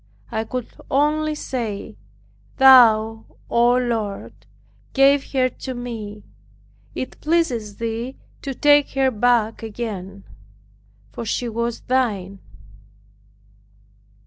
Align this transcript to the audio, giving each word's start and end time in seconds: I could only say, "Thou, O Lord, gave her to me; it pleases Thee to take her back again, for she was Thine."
I 0.31 0.45
could 0.45 0.65
only 0.89 1.35
say, 1.35 1.95
"Thou, 2.57 3.23
O 3.51 3.75
Lord, 3.77 4.33
gave 4.93 5.31
her 5.33 5.47
to 5.47 5.75
me; 5.75 6.23
it 6.95 7.21
pleases 7.21 7.75
Thee 7.75 8.17
to 8.41 8.55
take 8.55 8.93
her 8.93 9.11
back 9.11 9.61
again, 9.61 10.23
for 11.11 11.23
she 11.23 11.47
was 11.47 11.81
Thine." 11.81 12.39